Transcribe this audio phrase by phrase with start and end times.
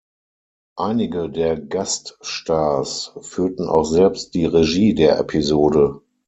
[0.79, 6.01] Einige der Gaststars führten auch selbst die Regie der Episode.